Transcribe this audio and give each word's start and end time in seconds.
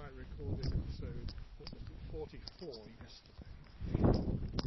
I 0.00 0.08
recorded 0.16 0.64
episode 0.64 1.28
44 2.10 2.68
yesterday, 3.04 4.00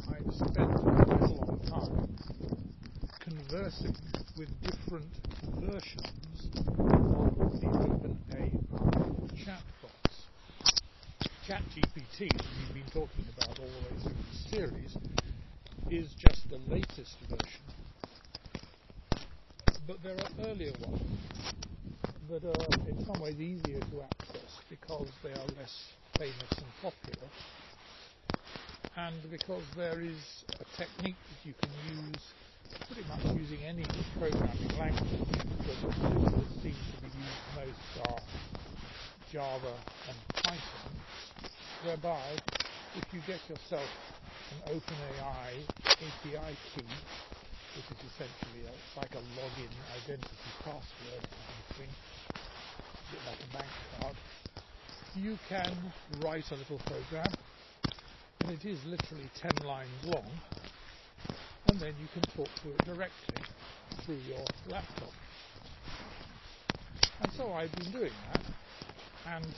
I 0.06 0.22
spent 0.30 0.70
quite 1.04 1.24
a 1.26 1.34
long 1.34 1.58
time 1.66 1.90
conversing 3.18 3.96
with 4.38 4.48
different 4.62 5.10
versions 5.60 6.38
of 7.16 7.26
the 7.60 7.66
OpenAI 7.82 8.52
chatbots. 9.42 10.16
ChatGPT, 11.48 12.30
that 12.30 12.46
we've 12.58 12.84
been 12.84 12.92
talking 12.92 13.26
about 13.36 13.58
all 13.58 13.66
the 13.66 13.82
way 13.88 13.96
through 14.04 14.14
the 14.14 14.56
series, 14.56 14.96
is 15.90 16.06
just 16.16 16.48
the 16.48 16.58
latest 16.72 17.16
version. 17.28 17.66
But 19.88 19.96
there 20.04 20.14
are 20.14 20.48
earlier 20.48 20.72
ones 20.86 21.24
that 22.30 22.44
are 22.44 22.88
in 22.88 23.04
some 23.04 23.20
ways 23.20 23.40
easier 23.40 23.80
to 23.80 24.02
access 24.02 24.43
because 24.80 25.12
they 25.22 25.30
are 25.30 25.46
less 25.56 25.74
famous 26.18 26.50
and 26.60 26.70
popular, 26.82 27.30
and 28.96 29.30
because 29.30 29.64
there 29.76 30.00
is 30.00 30.44
a 30.60 30.64
technique 30.76 31.18
that 31.30 31.44
you 31.44 31.54
can 31.54 31.70
use 31.78 32.22
pretty 32.86 33.04
much 33.04 33.22
using 33.34 33.62
any 33.64 33.86
programming 34.18 34.72
language, 34.78 35.30
but 35.66 35.78
the 35.86 35.94
two 36.10 36.26
that 36.38 36.50
seem 36.62 36.74
to 36.90 36.96
be 36.98 37.08
used 37.08 37.42
most 37.54 37.96
are 38.00 38.22
Java 39.30 39.78
and 40.08 40.18
Python, 40.42 40.90
whereby 41.82 42.42
if 42.94 43.04
you 43.12 43.20
get 43.22 43.48
yourself 43.48 43.90
an 44.50 44.58
OpenAI 44.68 45.68
API 46.02 46.58
key, 46.74 46.98
which 47.74 47.90
is 47.90 47.98
essentially 48.12 48.64
a, 48.66 48.98
like 48.98 49.14
a 49.14 49.22
login 49.38 49.70
identity 49.96 50.52
password 50.64 51.22
kind 51.38 51.58
of 51.58 51.66
thing, 51.78 51.90
bit 53.10 53.24
like 53.24 53.38
a 53.42 53.52
bank 53.52 53.72
card, 53.90 54.16
you 55.16 55.38
can 55.48 55.92
write 56.20 56.50
a 56.50 56.56
little 56.56 56.80
program, 56.88 57.32
and 58.42 58.50
it 58.50 58.64
is 58.64 58.78
literally 58.84 59.30
10 59.40 59.62
lines 59.64 60.04
long, 60.04 60.30
and 61.66 61.80
then 61.80 61.94
you 62.00 62.08
can 62.12 62.22
talk 62.36 62.48
to 62.62 62.68
it 62.68 62.84
directly 62.84 63.38
through 64.04 64.18
your 64.28 64.44
laptop. 64.66 65.12
And 67.20 67.30
so 67.32 67.52
I've 67.52 67.74
been 67.76 67.92
doing 67.92 68.12
that, 68.30 68.42
and 69.26 69.54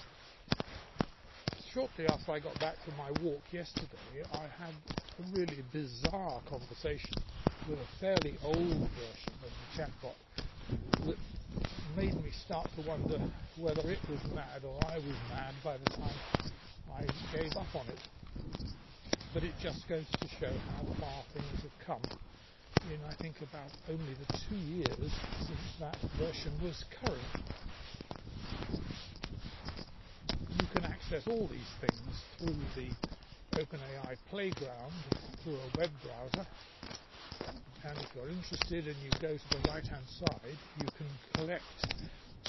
shortly 1.72 2.06
after 2.06 2.32
I 2.32 2.40
got 2.40 2.58
back 2.60 2.76
from 2.84 2.96
my 2.96 3.10
walk 3.10 3.42
yesterday, 3.50 4.24
I 4.32 4.42
had 4.62 4.74
a 5.18 5.36
really 5.36 5.62
bizarre 5.72 6.40
conversation 6.48 7.16
with 7.68 7.78
a 7.78 7.98
fairly 8.00 8.36
old 8.44 8.58
version 8.68 9.34
of 9.42 9.50
the 9.50 9.82
chatbot 9.82 10.14
that 11.06 11.35
made 11.96 12.14
me 12.22 12.30
start 12.44 12.66
to 12.76 12.82
wonder 12.86 13.18
whether 13.56 13.80
it 13.90 13.98
was 14.10 14.20
mad 14.34 14.60
or 14.62 14.76
I 14.84 14.96
was 14.98 15.16
mad 15.32 15.54
by 15.64 15.76
the 15.80 15.88
time 15.96 16.18
I 16.92 17.08
gave 17.32 17.56
up 17.56 17.74
on 17.74 17.86
it. 17.88 17.98
But 19.32 19.44
it 19.44 19.54
just 19.62 19.88
goes 19.88 20.04
to 20.04 20.28
show 20.38 20.52
how 20.52 20.84
far 21.00 21.24
things 21.32 21.62
have 21.62 21.86
come 21.86 22.04
in, 22.92 23.00
I 23.08 23.14
think, 23.22 23.36
about 23.40 23.72
only 23.88 24.12
the 24.12 24.28
two 24.48 24.60
years 24.76 25.10
since 25.48 25.66
that 25.80 25.96
version 26.20 26.52
was 26.62 26.84
current. 27.00 27.32
You 30.60 30.66
can 30.72 30.84
access 30.84 31.26
all 31.26 31.48
these 31.48 31.72
things 31.80 32.12
through 32.38 32.60
the 32.76 32.92
OpenAI 33.56 34.16
Playground 34.28 34.92
through 35.42 35.56
a 35.56 35.78
web 35.80 35.90
browser 36.04 36.46
and 37.86 37.98
if 37.98 38.08
you're 38.16 38.28
interested 38.28 38.86
and 38.86 38.96
you 39.02 39.10
go 39.20 39.36
to 39.36 39.48
the 39.50 39.70
right 39.70 39.86
hand 39.86 40.06
side, 40.18 40.58
you 40.80 40.88
can 40.98 41.06
collect, 41.34 41.62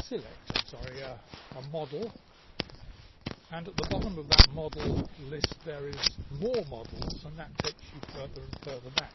select, 0.03 0.67
sorry, 0.67 1.03
uh, 1.03 1.15
a 1.59 1.61
model. 1.69 2.11
And 3.51 3.67
at 3.67 3.77
the 3.77 3.87
bottom 3.89 4.17
of 4.17 4.27
that 4.29 4.49
model 4.53 5.07
list, 5.29 5.55
there 5.65 5.87
is 5.87 6.17
more 6.41 6.63
models, 6.69 7.23
and 7.25 7.37
that 7.37 7.49
takes 7.63 7.83
you 7.93 8.01
further 8.13 8.41
and 8.41 8.55
further 8.63 8.91
back. 8.95 9.13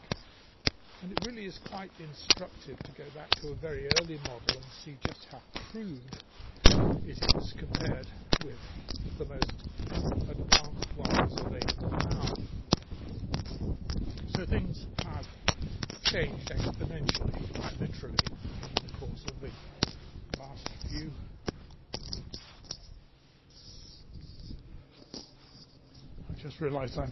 And 1.01 1.11
it 1.11 1.25
really 1.25 1.45
is 1.45 1.59
quite 1.69 1.91
instructive 1.99 2.77
to 2.79 2.91
go 2.97 3.03
back 3.15 3.29
to 3.41 3.49
a 3.49 3.55
very 3.55 3.87
early 3.99 4.17
model 4.23 4.55
and 4.55 4.65
see 4.83 4.95
just 5.05 5.27
how 5.29 5.41
crude 5.71 5.99
it 7.05 7.19
is 7.19 7.53
compared 7.59 8.07
with 8.45 8.59
the 9.19 9.25
most 9.25 9.51
advanced 10.29 10.97
ones 10.97 11.33
available 11.37 11.91
now. 12.09 12.33
So 14.35 14.45
things 14.45 14.85
have 15.03 15.27
changed 16.13 16.47
exponentially, 16.51 17.59
quite 17.59 17.79
literally, 17.79 18.15
in 18.23 18.87
the 18.87 18.93
course 18.99 19.25
of 19.27 19.41
the 19.41 19.49
last 20.39 20.69
few. 20.87 21.09
I 26.29 26.39
just 26.39 26.61
realised 26.61 26.99
I'm 26.99 27.11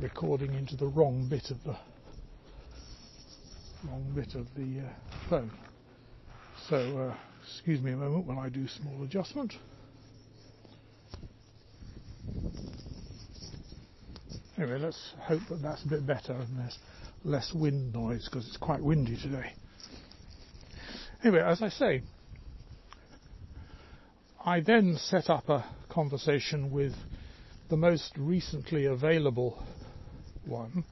recording 0.00 0.54
into 0.54 0.76
the 0.76 0.86
wrong 0.86 1.26
bit 1.28 1.50
of 1.50 1.62
the 1.64 1.76
wrong 3.84 4.10
bit 4.14 4.34
of 4.34 4.46
the 4.54 4.80
uh, 4.80 5.28
phone. 5.28 5.50
So, 6.70 6.76
uh, 6.78 7.14
excuse 7.44 7.82
me 7.82 7.92
a 7.92 7.96
moment 7.96 8.24
while 8.26 8.38
I 8.38 8.48
do 8.48 8.66
small 8.66 9.02
adjustment. 9.02 9.52
Anyway, 14.56 14.78
let's 14.78 15.12
hope 15.20 15.42
that 15.50 15.60
that's 15.60 15.84
a 15.84 15.88
bit 15.88 16.06
better 16.06 16.32
than 16.32 16.56
there's 16.56 16.78
less 17.24 17.52
wind 17.54 17.92
noise 17.92 18.28
because 18.28 18.46
it's 18.46 18.56
quite 18.56 18.82
windy 18.82 19.16
today. 19.16 19.52
Anyway, 21.24 21.40
as 21.40 21.62
I 21.62 21.68
say, 21.68 22.02
I 24.44 24.60
then 24.60 24.96
set 24.98 25.30
up 25.30 25.48
a 25.48 25.64
conversation 25.88 26.72
with 26.72 26.94
the 27.68 27.76
most 27.76 28.12
recently 28.18 28.86
available 28.86 29.62
one, 30.44 30.84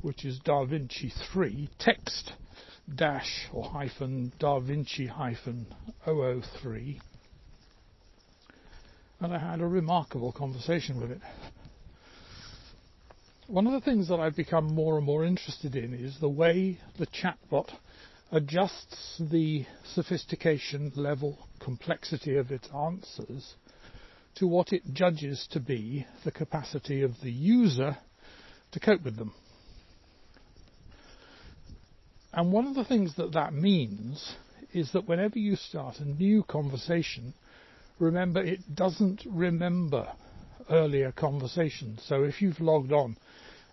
which 0.00 0.24
is 0.24 0.38
DaVinci 0.40 1.12
3, 1.32 1.68
text 1.78 2.32
dash 2.94 3.48
or 3.52 3.64
hyphen 3.64 4.32
DaVinci 4.38 5.08
hyphen 5.08 5.66
003. 6.04 7.00
And 9.20 9.34
I 9.34 9.38
had 9.38 9.60
a 9.60 9.66
remarkable 9.66 10.32
conversation 10.32 11.00
with 11.00 11.10
it. 11.10 11.20
One 13.46 13.66
of 13.66 13.74
the 13.74 13.82
things 13.82 14.08
that 14.08 14.20
I've 14.20 14.36
become 14.36 14.74
more 14.74 14.96
and 14.96 15.04
more 15.04 15.22
interested 15.22 15.76
in 15.76 15.92
is 15.92 16.18
the 16.18 16.30
way 16.30 16.78
the 16.98 17.06
chatbot 17.06 17.68
adjusts 18.32 19.18
the 19.20 19.66
sophistication 19.84 20.92
level, 20.96 21.46
complexity 21.60 22.36
of 22.36 22.50
its 22.50 22.66
answers 22.74 23.54
to 24.36 24.46
what 24.46 24.72
it 24.72 24.94
judges 24.94 25.46
to 25.50 25.60
be 25.60 26.06
the 26.24 26.30
capacity 26.30 27.02
of 27.02 27.20
the 27.22 27.30
user 27.30 27.98
to 28.72 28.80
cope 28.80 29.04
with 29.04 29.16
them. 29.16 29.34
And 32.32 32.50
one 32.50 32.66
of 32.66 32.74
the 32.74 32.84
things 32.84 33.14
that 33.16 33.32
that 33.32 33.52
means 33.52 34.36
is 34.72 34.90
that 34.92 35.06
whenever 35.06 35.38
you 35.38 35.56
start 35.56 36.00
a 36.00 36.06
new 36.06 36.44
conversation, 36.44 37.34
remember 37.98 38.42
it 38.42 38.74
doesn't 38.74 39.20
remember 39.26 40.08
earlier 40.70 41.12
conversations. 41.12 42.02
So 42.06 42.24
if 42.24 42.40
you've 42.40 42.60
logged 42.60 42.92
on 42.92 43.16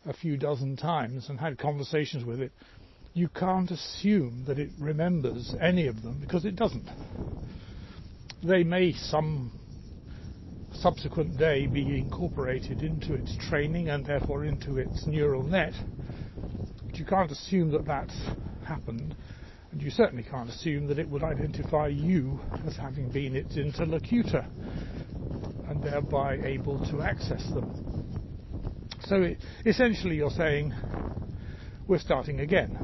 a 0.05 0.13
few 0.13 0.37
dozen 0.37 0.77
times 0.77 1.29
and 1.29 1.39
had 1.39 1.57
conversations 1.57 2.25
with 2.25 2.41
it, 2.41 2.51
you 3.13 3.27
can't 3.29 3.69
assume 3.69 4.45
that 4.47 4.57
it 4.57 4.71
remembers 4.79 5.53
any 5.59 5.87
of 5.87 6.01
them 6.01 6.19
because 6.19 6.45
it 6.45 6.55
doesn't. 6.55 6.89
They 8.43 8.63
may 8.63 8.93
some 8.93 9.51
subsequent 10.73 11.37
day 11.37 11.67
be 11.67 11.99
incorporated 11.99 12.81
into 12.81 13.13
its 13.13 13.35
training 13.49 13.89
and 13.89 14.05
therefore 14.05 14.45
into 14.45 14.77
its 14.77 15.05
neural 15.05 15.43
net, 15.43 15.73
but 16.87 16.97
you 16.97 17.05
can't 17.05 17.31
assume 17.31 17.71
that 17.71 17.85
that's 17.85 18.15
happened, 18.63 19.15
and 19.71 19.81
you 19.81 19.91
certainly 19.91 20.23
can't 20.23 20.49
assume 20.49 20.87
that 20.87 20.97
it 20.97 21.09
would 21.09 21.23
identify 21.23 21.87
you 21.87 22.39
as 22.65 22.75
having 22.75 23.09
been 23.09 23.35
its 23.35 23.57
interlocutor 23.57 24.47
thereby 25.81 26.39
able 26.43 26.79
to 26.89 27.01
access 27.01 27.43
them. 27.53 27.73
So 29.05 29.21
it, 29.21 29.37
essentially, 29.65 30.15
you're 30.15 30.29
saying 30.29 30.73
we're 31.87 31.99
starting 31.99 32.39
again. 32.39 32.79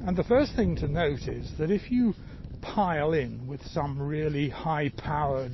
And 0.00 0.16
the 0.16 0.24
first 0.24 0.54
thing 0.54 0.76
to 0.76 0.88
note 0.88 1.26
is 1.26 1.50
that 1.58 1.70
if 1.70 1.90
you 1.90 2.14
pile 2.60 3.12
in 3.12 3.46
with 3.46 3.64
some 3.72 4.00
really 4.00 4.48
high 4.48 4.90
powered 4.96 5.52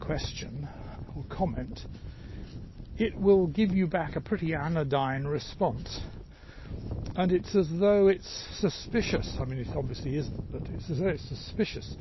question 0.00 0.68
or 1.16 1.24
comment, 1.28 1.80
it 2.98 3.18
will 3.18 3.46
give 3.46 3.70
you 3.70 3.86
back 3.86 4.16
a 4.16 4.20
pretty 4.20 4.54
anodyne 4.54 5.26
response. 5.26 6.00
And 7.16 7.30
it's 7.30 7.54
as 7.54 7.68
though 7.70 8.08
it's 8.08 8.44
suspicious. 8.58 9.36
I 9.38 9.44
mean, 9.44 9.60
it 9.60 9.68
obviously 9.74 10.16
isn't, 10.16 10.50
but 10.50 10.62
it's 10.68 10.90
as 10.90 10.98
though 10.98 11.08
it's 11.08 11.28
suspicious 11.28 11.96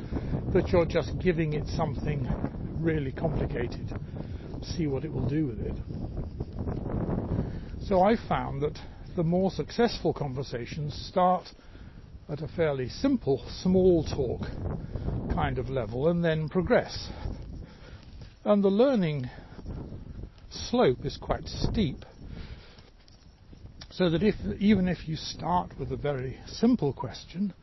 that 0.53 0.71
you're 0.71 0.85
just 0.85 1.17
giving 1.19 1.53
it 1.53 1.67
something 1.67 2.29
really 2.79 3.11
complicated 3.11 3.87
to 4.61 4.67
see 4.69 4.87
what 4.87 5.03
it 5.03 5.11
will 5.13 5.25
do 5.25 5.47
with 5.47 5.59
it. 5.59 5.75
So 7.81 8.01
I 8.01 8.15
found 8.15 8.61
that 8.61 8.79
the 9.15 9.23
more 9.23 9.51
successful 9.51 10.13
conversations 10.13 10.95
start 10.95 11.45
at 12.29 12.41
a 12.41 12.47
fairly 12.47 12.89
simple 12.89 13.43
small 13.61 14.03
talk 14.03 14.47
kind 15.29 15.57
of 15.59 15.69
level 15.69 16.07
and 16.07 16.23
then 16.23 16.49
progress. 16.49 17.09
And 18.45 18.63
the 18.63 18.69
learning 18.69 19.29
slope 20.49 21.05
is 21.05 21.17
quite 21.17 21.47
steep. 21.47 22.05
So 23.95 24.09
that 24.09 24.23
if, 24.23 24.33
even 24.57 24.87
if 24.87 25.07
you 25.07 25.15
start 25.15 25.77
with 25.77 25.91
a 25.91 25.95
very 25.95 26.39
simple 26.47 26.93
question, 26.93 27.53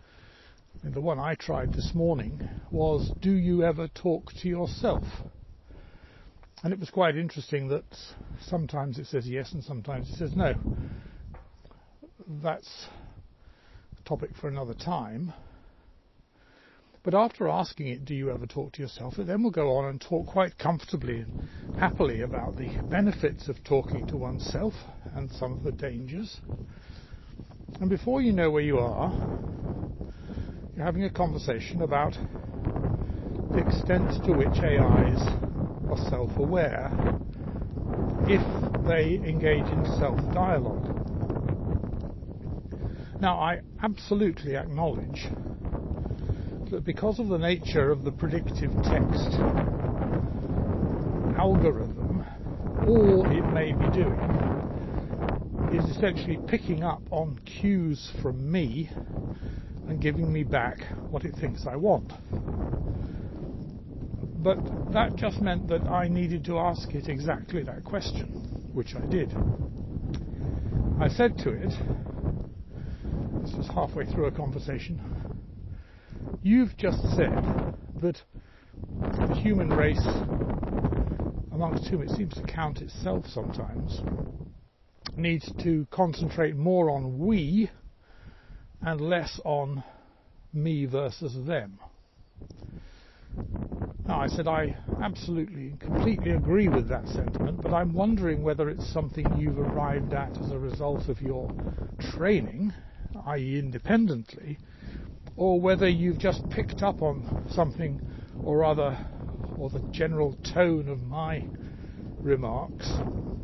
and 0.81 0.95
the 0.95 1.01
one 1.01 1.19
I 1.19 1.35
tried 1.35 1.73
this 1.73 1.93
morning 1.93 2.41
was, 2.71 3.11
do 3.21 3.33
you 3.33 3.65
ever 3.65 3.89
talk 3.89 4.33
to 4.43 4.49
yourself? 4.49 5.03
And 6.63 6.73
it 6.73 6.79
was 6.79 6.89
quite 6.89 7.17
interesting 7.17 7.67
that 7.71 7.85
sometimes 8.47 9.01
it 9.01 9.09
says 9.09 9.27
yes 9.27 9.53
and 9.55 9.65
sometimes 9.65 10.09
it 10.09 10.15
says 10.19 10.37
no. 10.37 10.55
That's 12.29 12.87
a 13.99 14.09
topic 14.09 14.31
for 14.41 14.47
another 14.47 14.75
time. 14.75 15.33
But 17.03 17.15
after 17.15 17.49
asking 17.49 17.89
it, 17.89 18.05
do 18.05 18.15
you 18.15 18.31
ever 18.31 18.47
talk 18.47 18.73
to 18.73 18.83
yourself, 18.83 19.19
it 19.19 19.27
then 19.27 19.43
will 19.43 19.51
go 19.51 19.75
on 19.77 19.87
and 19.87 20.01
talk 20.01 20.27
quite 20.27 20.59
comfortably 20.59 21.21
and 21.21 21.33
happily 21.77 22.21
about 22.21 22.57
the 22.57 22.71
benefits 22.91 23.49
of 23.49 23.63
talking 23.65 24.05
to 24.07 24.19
oneself 24.19 24.75
and 25.15 25.31
some 25.31 25.53
of 25.53 25.63
the 25.63 25.73
dangers. 25.73 26.41
And 27.81 27.89
before 27.89 28.21
you 28.21 28.33
know 28.33 28.51
where 28.51 28.63
you 28.63 28.79
are, 28.79 29.15
you're 30.75 30.85
having 30.85 31.05
a 31.05 31.11
conversation 31.11 31.81
about 31.81 32.19
the 33.53 33.61
extent 33.61 34.13
to 34.25 34.35
which 34.35 34.63
AIs 34.63 35.27
are 35.89 35.97
self-aware 35.97 36.95
if 38.27 38.43
they 38.85 39.15
engage 39.25 39.71
in 39.73 39.87
self-dialogue. 39.87 40.87
Now, 43.21 43.41
I 43.41 43.61
absolutely 43.83 44.55
acknowledge 44.55 45.31
that 46.71 46.85
because 46.85 47.19
of 47.19 47.29
the 47.29 47.39
nature 47.39 47.91
of 47.91 48.05
the 48.05 48.13
predictive 48.13 48.73
text 48.83 49.41
algorithm, 51.37 52.25
all 52.83 53.29
it 53.31 53.49
may 53.49 53.73
be 53.73 53.89
doing 53.89 54.41
is 55.69 55.87
essentially 55.89 56.37
picking 56.37 56.83
up 56.83 57.03
on 57.11 57.39
cues 57.45 58.11
from 58.21 58.51
me 58.51 58.91
and 59.87 60.01
giving 60.01 60.33
me 60.33 60.43
back 60.43 60.87
what 61.11 61.25
it 61.25 61.35
thinks 61.41 61.67
I 61.67 61.77
want. 61.77 62.13
But 64.37 64.61
that 64.93 65.17
just 65.17 65.41
meant 65.41 65.69
that 65.69 65.89
I 65.91 66.09
needed 66.09 66.45
to 66.47 66.59
ask 66.59 66.95
it 66.95 67.09
exactly 67.09 67.63
that 67.65 67.85
question, 67.85 68.33
which 68.73 68.95
I 68.95 69.07
did. 69.07 69.35
I 70.99 71.09
said 71.09 71.39
to 71.39 71.51
it, 71.51 71.73
this 73.41 73.57
was 73.57 73.69
halfway 73.69 74.07
through 74.07 74.27
a 74.27 74.33
conversation, 74.33 75.01
You've 76.43 76.75
just 76.79 77.07
said 77.15 77.51
that 78.01 78.23
the 79.27 79.35
human 79.35 79.75
race, 79.75 80.23
amongst 81.51 81.87
whom 81.89 82.01
it 82.01 82.11
seems 82.11 82.35
to 82.37 82.45
count 82.45 82.81
itself 82.81 83.27
sometimes, 83.29 84.03
needs 85.17 85.53
to 85.59 85.87
concentrate 85.91 86.57
more 86.57 86.89
on 86.89 87.19
we 87.19 87.71
and 88.81 89.01
less 89.03 89.39
on 89.45 89.85
me 90.53 90.87
versus 90.87 91.47
them. 91.47 91.79
Now, 94.09 94.19
I 94.19 94.29
said 94.29 94.49
I 94.49 94.79
absolutely, 94.99 95.77
completely 95.79 96.31
agree 96.31 96.71
with 96.71 96.89
that 96.89 97.07
sentiment, 97.09 97.61
but 97.61 97.73
I'm 97.73 97.93
wondering 97.93 98.43
whether 98.43 98.71
it's 98.71 98.91
something 98.91 99.31
you've 99.31 99.59
arrived 99.59 100.15
at 100.15 100.41
as 100.41 100.51
a 100.51 100.59
result 100.59 101.09
of 101.09 101.21
your 101.21 101.53
training, 101.99 102.73
i.e., 103.27 103.59
independently, 103.59 104.59
or 105.41 105.59
whether 105.59 105.89
you've 105.89 106.19
just 106.19 106.47
picked 106.51 106.83
up 106.83 107.01
on 107.01 107.25
something 107.53 107.99
or 108.45 108.63
other, 108.63 108.99
or 109.57 109.71
the 109.71 109.83
general 109.91 110.37
tone 110.53 110.87
of 110.87 111.01
my 111.01 111.43
remarks, 112.23 112.99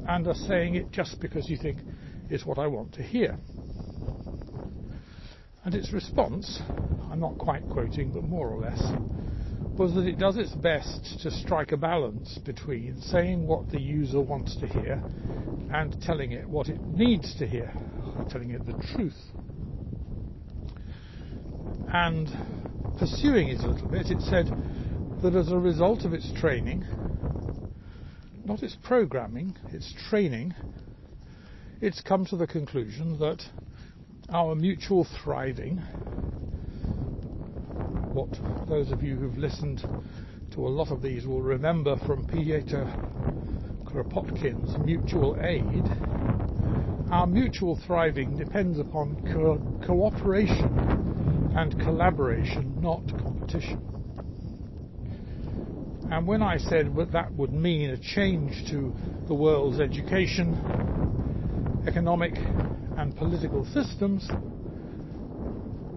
and 0.07 0.27
are 0.29 0.35
saying 0.35 0.75
it 0.75 0.93
just 0.93 1.19
because 1.23 1.49
you 1.49 1.57
think 1.57 1.79
it's 2.29 2.45
what 2.45 2.59
I 2.59 2.67
want 2.67 2.93
to 2.93 3.03
hear. 3.03 3.39
And 5.65 5.75
its 5.75 5.91
response, 5.91 6.61
I'm 7.11 7.19
not 7.19 7.39
quite 7.39 7.67
quoting, 7.71 8.11
but 8.13 8.25
more 8.25 8.51
or 8.51 8.61
less, 8.61 8.93
was 9.79 9.95
that 9.95 10.05
it 10.07 10.19
does 10.19 10.37
its 10.37 10.53
best 10.53 11.21
to 11.23 11.31
strike 11.31 11.73
a 11.73 11.79
balance 11.79 12.39
between 12.45 13.01
saying 13.07 13.47
what 13.47 13.71
the 13.71 13.81
user 13.81 14.21
wants 14.21 14.55
to 14.59 14.67
hear 14.67 15.01
and 15.73 15.97
telling 16.03 16.33
it 16.33 16.47
what 16.47 16.69
it 16.69 16.81
needs 16.87 17.35
to 17.39 17.47
hear, 17.47 17.73
telling 18.29 18.51
it 18.51 18.67
the 18.67 18.77
truth 18.95 19.17
and 21.93 22.31
pursuing 22.99 23.49
it 23.49 23.63
a 23.65 23.69
little 23.69 23.89
bit, 23.89 24.11
it 24.11 24.21
said 24.21 24.51
that 25.23 25.35
as 25.35 25.51
a 25.51 25.59
result 25.59 26.05
of 26.05 26.13
its 26.13 26.31
training, 26.33 26.85
not 28.45 28.63
its 28.63 28.77
programming, 28.83 29.57
its 29.73 29.93
training, 30.09 30.55
it's 31.81 32.01
come 32.01 32.25
to 32.27 32.37
the 32.37 32.47
conclusion 32.47 33.19
that 33.19 33.43
our 34.29 34.55
mutual 34.55 35.07
thriving, 35.23 35.83
what 38.13 38.29
those 38.69 38.91
of 38.91 39.03
you 39.03 39.17
who've 39.17 39.37
listened 39.37 39.83
to 40.51 40.67
a 40.67 40.69
lot 40.69 40.91
of 40.91 41.03
these 41.03 41.27
will 41.27 41.43
remember 41.43 41.97
from 42.07 42.25
Peter 42.25 42.91
Kropotkin's 43.87 44.77
mutual 44.77 45.37
aid, 45.41 45.91
our 47.11 47.27
mutual 47.27 47.79
thriving 47.87 48.37
depends 48.37 48.79
upon 48.79 49.19
co- 49.33 49.61
cooperation 49.85 50.96
and 51.57 51.77
collaboration, 51.79 52.83
not 52.83 53.03
competition. 53.17 53.81
And 56.11 56.27
when 56.27 56.43
I 56.43 56.59
said 56.59 56.95
that 56.97 57.13
that 57.13 57.35
would 57.35 57.53
mean 57.53 57.91
a 57.91 57.97
change 57.97 58.53
to 58.71 58.93
the 59.27 59.35
world's 59.35 59.81
education, 59.81 60.59
economic 61.87 62.35
and 62.99 63.17
political 63.17 63.65
systems, 63.65 64.29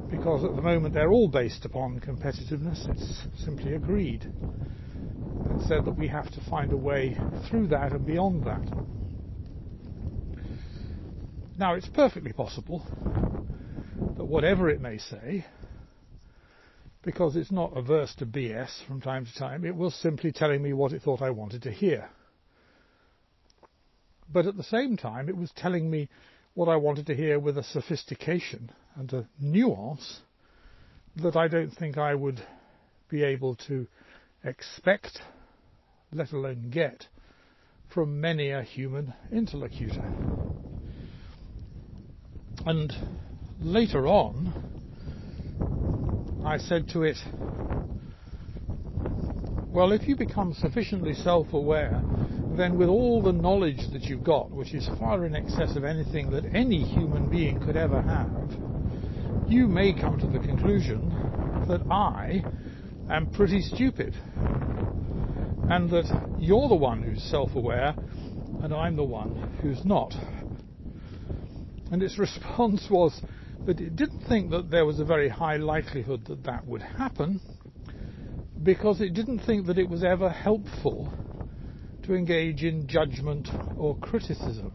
because 0.10 0.46
at 0.46 0.56
the 0.56 0.62
moment 0.62 0.94
they're 0.94 1.12
all 1.12 1.28
based 1.28 1.66
upon 1.66 2.00
competitiveness, 2.00 2.88
it's 2.88 3.22
simply 3.44 3.74
agreed 3.74 4.24
and 5.50 5.62
said 5.64 5.84
that 5.84 5.98
we 5.98 6.08
have 6.08 6.32
to 6.32 6.42
find 6.50 6.72
a 6.72 6.78
way 6.78 7.18
through 7.50 7.68
that 7.68 7.92
and 7.92 8.06
beyond 8.06 8.46
that. 8.46 8.64
Now, 11.58 11.76
it's 11.76 11.90
perfectly 11.90 12.32
possible 12.32 12.86
whatever 14.30 14.70
it 14.70 14.80
may 14.80 15.00
say, 15.00 15.44
because 17.02 17.36
it's 17.36 17.52
not 17.52 17.76
averse 17.76 18.14
to 18.14 18.28
BS 18.28 18.86
from 18.86 19.02
time 19.02 19.26
to 19.26 19.34
time, 19.34 19.66
it 19.66 19.76
was 19.76 19.96
simply 19.96 20.32
telling 20.32 20.62
me 20.62 20.72
what 20.72 20.94
it 20.94 21.02
thought 21.02 21.22
I 21.22 21.32
wanted 21.32 21.64
to 21.64 21.72
hear. 21.72 22.08
But 24.32 24.46
at 24.46 24.56
the 24.56 24.64
same 24.64 24.98
time, 24.98 25.30
it 25.30 25.36
was 25.36 25.52
telling 25.56 25.90
me 25.90 26.10
what 26.54 26.70
I 26.70 26.76
wanted 26.76 27.08
to 27.08 27.16
hear 27.16 27.40
with 27.40 27.58
a 27.58 27.64
sophistication 27.64 28.72
and 28.96 29.12
a 29.14 29.28
nuance 29.42 30.20
that 31.16 31.36
I 31.36 31.48
don't 31.48 31.72
think 31.72 31.98
I 31.98 32.14
would 32.14 32.40
be 33.10 33.24
able 33.24 33.56
to 33.68 33.88
expect, 34.44 35.22
let 36.12 36.32
alone 36.34 36.70
get, 36.70 37.08
from 37.92 38.22
many 38.22 38.52
a 38.52 38.62
human 38.62 39.12
interlocutor. 39.32 40.04
And 42.68 42.94
later 43.62 44.08
on, 44.08 44.54
I 46.44 46.58
said 46.58 46.88
to 46.90 47.04
it, 47.04 47.18
well, 49.72 49.92
if 49.92 50.08
you 50.08 50.16
become 50.16 50.54
sufficiently 50.54 51.14
self-aware, 51.14 52.04
then 52.52 52.78
with 52.78 52.90
all 52.90 53.22
the 53.22 53.34
knowledge 53.34 53.88
that 53.92 54.10
you've 54.10 54.24
got, 54.24 54.52
which 54.52 54.74
is 54.74 54.90
far 54.98 55.26
in 55.26 55.36
excess 55.36 55.76
of 55.76 55.84
anything 55.84 56.32
that 56.32 56.46
any 56.54 56.84
human 56.84 57.30
being 57.30 57.60
could 57.60 57.76
ever 57.76 58.02
have, 58.02 58.50
you 59.48 59.68
may 59.68 59.94
come 59.94 60.18
to 60.20 60.28
the 60.28 60.40
conclusion 60.40 61.18
that 61.68 61.82
I 61.92 62.46
am 63.10 63.28
pretty 63.28 63.62
stupid. 63.62 64.16
And 65.68 65.90
that 65.92 66.06
you're 66.38 66.70
the 66.70 66.76
one 66.76 67.04
who's 67.04 67.22
self-aware 67.24 67.96
and 68.62 68.74
I'm 68.74 68.96
the 68.96 69.04
one 69.04 69.40
who's 69.62 69.86
not. 69.86 70.16
And 71.92 72.02
its 72.02 72.18
response 72.18 72.88
was, 72.90 73.22
but 73.66 73.80
it 73.80 73.96
didn't 73.96 74.24
think 74.28 74.52
that 74.52 74.70
there 74.72 74.86
was 74.86 75.00
a 75.00 75.06
very 75.06 75.30
high 75.30 75.58
likelihood 75.58 76.26
that 76.26 76.44
that 76.44 76.66
would 76.66 76.82
happen 76.82 77.42
because 78.62 79.00
it 79.02 79.14
didn't 79.14 79.40
think 79.40 79.68
that 79.68 79.78
it 79.78 79.90
was 79.90 80.04
ever 80.04 80.30
helpful 80.30 81.14
to 82.04 82.14
engage 82.14 82.64
in 82.64 82.88
judgment 82.88 83.50
or 83.76 83.96
criticism. 83.96 84.74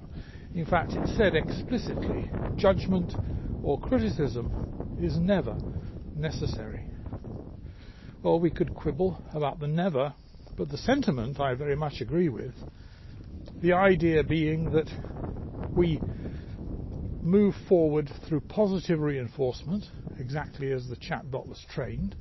In 0.55 0.67
fact, 0.67 0.97
it 0.97 1.07
said 1.17 1.35
explicitly, 1.35 2.31
judgment 2.55 3.17
or 3.63 3.79
criticism 3.79 4.55
is 4.97 5.19
never 5.19 5.59
necessary. 6.15 6.85
Well, 8.23 8.41
we 8.41 8.51
could 8.51 8.73
quibble 8.75 9.21
about 9.33 9.59
the 9.59 9.67
never, 9.67 10.15
but 10.57 10.71
the 10.71 10.79
sentiment 10.79 11.41
I 11.41 11.55
very 11.55 11.77
much 11.77 12.01
agree 12.01 12.29
with. 12.29 12.55
The 13.61 13.73
idea 13.73 14.23
being 14.23 14.71
that 14.71 14.89
we 15.75 16.03
move 17.25 17.55
forward 17.69 18.11
through 18.29 18.41
positive 18.43 19.01
reinforcement, 19.01 19.85
exactly 20.19 20.71
as 20.71 20.89
the 20.89 20.97
chatbot 20.97 21.49
was 21.49 21.65
trained, 21.71 22.15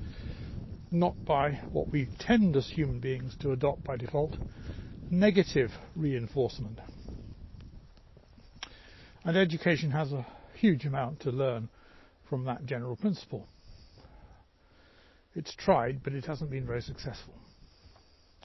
not 0.89 1.15
by 1.25 1.59
what 1.71 1.91
we 1.91 2.07
tend 2.19 2.55
as 2.55 2.69
human 2.69 2.99
beings 2.99 3.35
to 3.39 3.51
adopt 3.51 3.83
by 3.83 3.97
default, 3.97 4.37
negative 5.09 5.71
reinforcement. 5.95 6.79
And 9.25 9.37
education 9.37 9.91
has 9.91 10.13
a 10.13 10.25
huge 10.55 10.85
amount 10.85 11.19
to 11.21 11.31
learn 11.31 11.69
from 12.29 12.45
that 12.45 12.65
general 12.65 12.95
principle. 12.95 13.47
It's 15.35 15.53
tried, 15.55 16.01
but 16.03 16.13
it 16.13 16.25
hasn't 16.25 16.49
been 16.49 16.65
very 16.65 16.81
successful. 16.81 17.33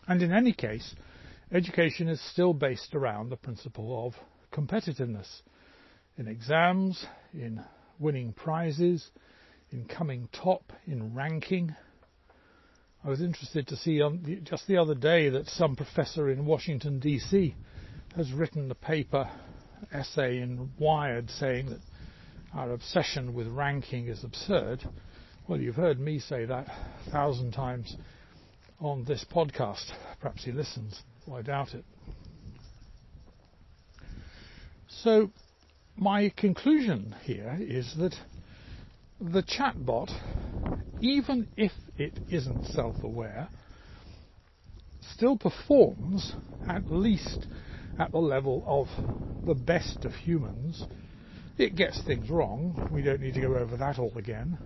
And 0.08 0.22
in 0.22 0.32
any 0.32 0.52
case, 0.52 0.94
education 1.52 2.08
is 2.08 2.20
still 2.20 2.52
based 2.52 2.94
around 2.94 3.28
the 3.28 3.36
principle 3.36 4.06
of 4.06 4.14
competitiveness 4.52 5.42
in 6.18 6.28
exams, 6.28 7.06
in 7.32 7.62
winning 7.98 8.32
prizes, 8.32 9.10
in 9.70 9.84
coming 9.86 10.28
top, 10.32 10.72
in 10.86 11.14
ranking. 11.14 11.74
I 13.04 13.08
was 13.08 13.20
interested 13.22 13.68
to 13.68 13.76
see 13.76 13.98
the, 13.98 14.40
just 14.42 14.66
the 14.66 14.76
other 14.76 14.94
day 14.94 15.30
that 15.30 15.46
some 15.46 15.76
professor 15.76 16.28
in 16.28 16.44
Washington, 16.44 16.98
D.C. 16.98 17.54
has 18.16 18.32
written 18.32 18.70
a 18.70 18.74
paper, 18.74 19.30
essay 19.92 20.38
in 20.38 20.70
Wired 20.78 21.30
saying 21.30 21.70
that 21.70 21.80
our 22.52 22.72
obsession 22.72 23.34
with 23.34 23.46
ranking 23.46 24.08
is 24.08 24.24
absurd. 24.24 24.82
Well, 25.46 25.60
you've 25.60 25.76
heard 25.76 26.00
me 26.00 26.18
say 26.18 26.44
that 26.44 26.66
a 27.06 27.10
thousand 27.10 27.52
times 27.52 27.96
on 28.80 29.04
this 29.04 29.24
podcast. 29.30 29.90
Perhaps 30.20 30.44
he 30.44 30.52
listens, 30.52 31.00
I 31.32 31.42
doubt 31.42 31.74
it. 31.74 31.84
So, 34.88 35.30
my 35.98 36.32
conclusion 36.36 37.14
here 37.24 37.56
is 37.60 37.92
that 37.98 38.14
the 39.20 39.42
chatbot, 39.42 40.10
even 41.00 41.48
if 41.56 41.72
it 41.96 42.20
isn't 42.30 42.64
self-aware, 42.66 43.48
still 45.14 45.36
performs 45.36 46.34
at 46.66 46.88
least 46.88 47.46
at 47.98 48.12
the 48.12 48.18
level 48.18 48.62
of 48.66 48.88
the 49.44 49.54
best 49.54 50.04
of 50.04 50.14
humans. 50.14 50.86
It 51.56 51.74
gets 51.74 52.00
things 52.06 52.30
wrong. 52.30 52.78
We 52.88 53.02
don't 53.02 53.20
need 53.20 53.34
to 53.34 53.40
go 53.40 53.56
over 53.56 53.76
that 53.76 53.98
all 53.98 54.16
again. 54.16 54.58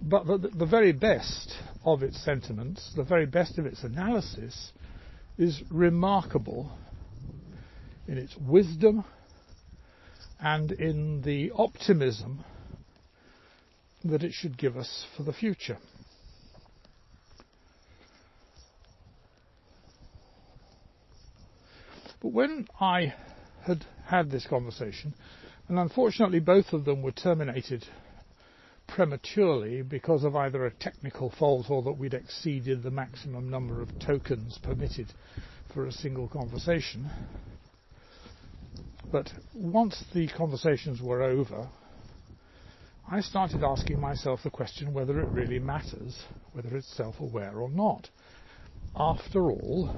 But 0.00 0.26
the, 0.26 0.38
the 0.38 0.66
very 0.66 0.92
best 0.92 1.52
of 1.84 2.02
its 2.02 2.22
sentiments, 2.22 2.92
the 2.94 3.02
very 3.02 3.26
best 3.26 3.58
of 3.58 3.66
its 3.66 3.82
analysis, 3.82 4.72
is 5.36 5.62
remarkable 5.70 6.70
in 8.06 8.18
its 8.18 8.36
wisdom 8.36 9.04
and 10.40 10.72
in 10.72 11.22
the 11.22 11.50
optimism 11.54 12.44
that 14.04 14.22
it 14.22 14.32
should 14.32 14.58
give 14.58 14.76
us 14.76 15.06
for 15.16 15.22
the 15.22 15.32
future. 15.32 15.78
But 22.20 22.32
when 22.32 22.66
I 22.80 23.14
had 23.64 23.84
had 24.06 24.30
this 24.30 24.46
conversation, 24.46 25.14
and 25.68 25.78
unfortunately 25.78 26.40
both 26.40 26.72
of 26.72 26.84
them 26.84 27.02
were 27.02 27.12
terminated 27.12 27.86
prematurely 28.86 29.82
because 29.82 30.24
of 30.24 30.36
either 30.36 30.66
a 30.66 30.70
technical 30.70 31.30
fault 31.30 31.66
or 31.70 31.82
that 31.82 31.92
we'd 31.98 32.14
exceeded 32.14 32.82
the 32.82 32.90
maximum 32.90 33.48
number 33.50 33.80
of 33.80 33.90
tokens 33.98 34.58
permitted 34.62 35.12
for 35.72 35.86
a 35.86 35.92
single 35.92 36.28
conversation. 36.28 37.10
But 39.10 39.32
once 39.54 40.02
the 40.12 40.28
conversations 40.28 41.00
were 41.00 41.22
over, 41.22 41.68
I 43.10 43.20
started 43.20 43.62
asking 43.62 44.00
myself 44.00 44.42
the 44.42 44.50
question 44.50 44.92
whether 44.92 45.20
it 45.20 45.28
really 45.30 45.58
matters, 45.58 46.18
whether 46.52 46.76
it's 46.76 46.96
self-aware 46.96 47.58
or 47.58 47.68
not. 47.68 48.08
After 48.96 49.50
all, 49.50 49.90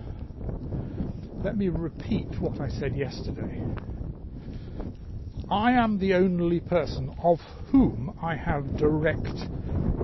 let 1.42 1.56
me 1.56 1.68
repeat 1.68 2.40
what 2.40 2.60
I 2.60 2.68
said 2.68 2.94
yesterday. 2.94 3.60
I 5.48 5.72
am 5.72 5.98
the 5.98 6.14
only 6.14 6.60
person 6.60 7.12
of 7.22 7.40
whom 7.70 8.12
I 8.20 8.34
have 8.34 8.76
direct 8.76 9.48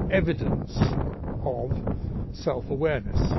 evidence 0.08 0.94
of 1.42 1.72
self-awareness, 2.32 3.34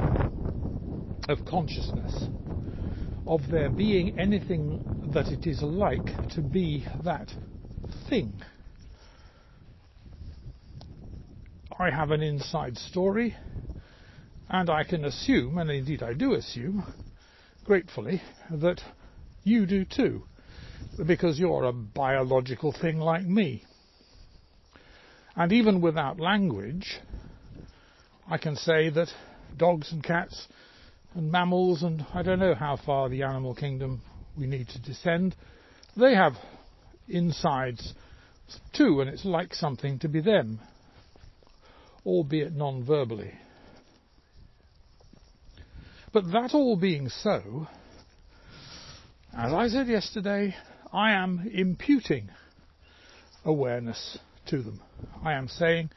of 1.30 1.46
consciousness, 1.46 2.28
of 3.26 3.50
there 3.50 3.70
being 3.70 4.12
anything 4.18 4.82
that 5.06 5.32
it 5.32 5.46
is 5.46 5.62
like 5.62 6.12
to 6.30 6.42
be 6.42 6.86
that 7.04 7.30
thing. 8.10 8.42
I 11.78 11.90
have 11.90 12.12
an 12.12 12.22
inside 12.22 12.78
story, 12.78 13.36
and 14.48 14.70
I 14.70 14.84
can 14.84 15.06
assume, 15.06 15.58
and 15.58 15.72
indeed 15.72 16.04
I 16.04 16.14
do 16.14 16.34
assume, 16.34 16.86
gratefully, 17.66 18.22
that 18.52 18.82
you 19.44 19.66
do 19.66 19.86
too, 19.86 20.24
because 21.06 21.40
you're 21.40 21.64
a 21.64 21.74
biological 21.74 22.72
thing 22.72 23.00
like 23.00 23.26
me. 23.26 23.64
And 25.36 25.52
even 25.52 25.82
without 25.82 26.20
language, 26.20 27.00
I 28.30 28.38
can 28.38 28.56
say 28.56 28.90
that 28.90 29.10
dogs 29.58 29.92
and 29.92 30.04
cats 30.04 30.48
and 31.16 31.32
mammals, 31.32 31.84
and 31.84 32.06
I 32.14 32.24
don't 32.24 32.40
know 32.40 32.56
how 32.56 32.78
far 32.78 33.10
the 33.10 33.24
animal 33.24 33.56
kingdom 33.56 34.02
we 34.38 34.48
need 34.48 34.68
to 34.70 34.82
descend, 34.82 35.36
they 35.96 36.16
have 36.16 36.34
insides 37.08 37.94
too, 38.74 39.02
and 39.02 39.10
it's 39.10 39.26
like 39.26 39.54
something 39.54 40.00
to 40.00 40.08
be 40.08 40.22
them 40.22 40.60
albeit 42.06 42.54
non-verbally. 42.54 43.32
But 46.12 46.32
that 46.32 46.54
all 46.54 46.78
being 46.78 47.10
so, 47.10 47.68
as 49.36 49.52
I 49.52 49.68
said 49.68 49.88
yesterday, 49.88 50.56
I 50.92 51.14
am 51.14 51.50
imputing 51.52 52.30
awareness 53.44 54.18
to 54.48 54.62
them. 54.62 54.82
I 55.24 55.34
am 55.34 55.48
saying, 55.48 55.90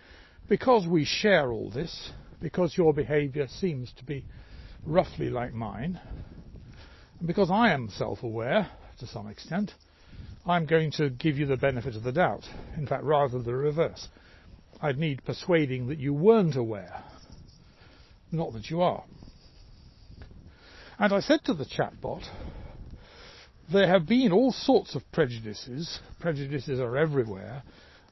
because 0.48 0.86
we 0.86 1.04
share 1.04 1.50
all 1.50 1.70
this, 1.70 2.10
because 2.40 2.76
your 2.76 2.94
behaviour 2.94 3.46
seems 3.48 3.92
to 3.98 4.04
be 4.04 4.24
roughly 4.86 5.30
like 5.30 5.52
mine, 5.52 6.00
and 7.18 7.26
because 7.26 7.50
I 7.50 7.72
am 7.72 7.88
self-aware 7.90 8.70
to 8.98 9.06
some 9.06 9.28
extent, 9.28 9.72
I'm 10.46 10.66
going 10.66 10.92
to 10.92 11.10
give 11.10 11.38
you 11.38 11.46
the 11.46 11.56
benefit 11.56 11.96
of 11.96 12.02
the 12.02 12.12
doubt. 12.12 12.44
In 12.76 12.86
fact, 12.86 13.02
rather 13.02 13.42
the 13.42 13.54
reverse. 13.54 14.08
I'd 14.80 14.98
need 14.98 15.24
persuading 15.24 15.88
that 15.88 15.98
you 15.98 16.12
weren't 16.12 16.56
aware, 16.56 17.02
not 18.30 18.52
that 18.52 18.70
you 18.70 18.82
are. 18.82 19.04
And 20.98 21.12
I 21.12 21.20
said 21.20 21.40
to 21.44 21.54
the 21.54 21.64
chatbot, 21.64 22.22
there 23.72 23.88
have 23.88 24.06
been 24.06 24.32
all 24.32 24.52
sorts 24.52 24.94
of 24.94 25.02
prejudices. 25.12 25.98
Prejudices 26.20 26.78
are 26.78 26.96
everywhere. 26.96 27.64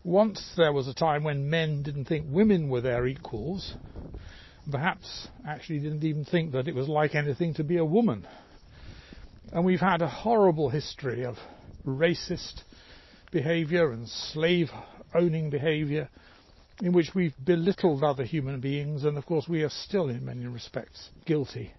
Once 0.03 0.53
there 0.57 0.73
was 0.73 0.89
a 0.89 0.95
time 0.95 1.23
when 1.23 1.49
men 1.49 1.83
didn't 1.83 2.07
think 2.07 2.27
women 2.29 2.69
were 2.69 2.81
their 2.81 3.07
equals, 3.07 3.75
perhaps 4.71 5.29
actually 5.47 5.81
didn't 5.81 6.05
even 6.05 6.25
think 6.25 6.53
that 6.53 6.69
it 6.69 6.75
was 6.75 6.89
like 6.89 7.15
anything 7.15 7.55
to 7.55 7.65
be 7.65 7.77
a 7.77 7.85
woman. 7.85 8.27
And 9.53 9.65
we've 9.65 9.81
had 9.81 10.03
a 10.03 10.09
horrible 10.09 10.71
history 10.71 11.25
of 11.25 11.37
racist 11.87 12.63
behaviour 13.31 13.91
and 13.91 14.09
slave 14.09 14.71
owning 15.15 15.51
behaviour 15.51 16.09
in 16.81 16.93
which 16.93 17.15
we've 17.15 17.35
belittled 17.45 18.03
other 18.03 18.25
human 18.25 18.61
beings, 18.61 19.05
and 19.05 19.17
of 19.17 19.27
course 19.27 19.47
we 19.49 19.63
are 19.63 19.71
still, 19.71 20.09
in 20.09 20.25
many 20.25 20.47
respects, 20.47 21.11
guilty 21.25 21.73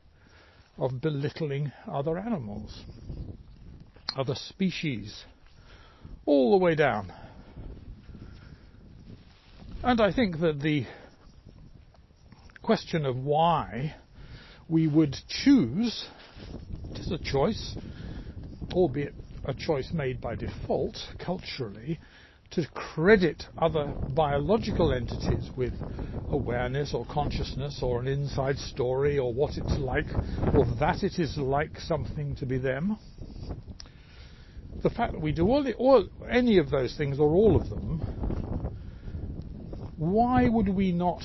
of 0.78 1.02
belittling 1.02 1.72
other 1.88 2.18
animals, 2.18 2.84
other 4.16 4.36
species, 4.36 5.26
all 6.26 6.58
the 6.58 6.64
way 6.64 6.76
down. 6.76 7.12
And 9.84 10.02
I 10.02 10.12
think 10.12 10.40
that 10.40 10.62
the 10.62 10.86
question 12.66 13.06
of 13.06 13.16
why 13.16 13.94
we 14.68 14.88
would 14.88 15.16
choose, 15.44 16.08
it 16.96 17.00
is 17.00 17.12
a 17.12 17.20
choice, 17.20 17.76
albeit 18.74 19.14
a 19.46 19.54
choice 19.54 19.90
made 19.94 20.20
by 20.20 20.34
default 20.34 20.98
culturally, 21.20 22.00
to 22.50 22.66
credit 22.74 23.44
other 23.56 23.94
biological 24.08 24.92
entities 24.92 25.48
with 25.56 25.74
awareness 26.32 26.92
or 26.96 27.06
consciousness 27.06 27.82
or 27.84 28.00
an 28.00 28.08
inside 28.08 28.58
story 28.58 29.20
or 29.20 29.32
what 29.32 29.58
it's 29.58 29.78
like 29.78 30.08
or 30.52 30.66
that 30.80 31.04
it 31.04 31.20
is 31.20 31.38
like 31.38 31.80
something 31.82 32.34
to 32.36 32.48
be 32.48 32.58
them. 32.58 32.98
The 34.82 34.90
fact 34.90 35.14
that 35.14 35.22
we 35.22 35.34
do 35.34 35.48
all, 35.48 35.64
the, 35.64 35.76
all 35.76 36.08
any 36.28 36.58
of 36.58 36.72
those 36.72 36.96
things 36.98 37.20
or 37.20 37.30
all 37.30 37.56
of 37.56 37.70
them, 37.70 38.02
why 39.98 40.50
would 40.50 40.70
we 40.70 40.92
not 40.92 41.22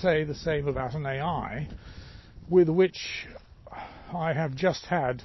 say 0.00 0.24
the 0.24 0.34
same 0.34 0.68
about 0.68 0.94
an 0.94 1.06
AI 1.06 1.68
with 2.48 2.68
which 2.68 3.26
I 4.12 4.32
have 4.32 4.54
just 4.54 4.86
had 4.86 5.22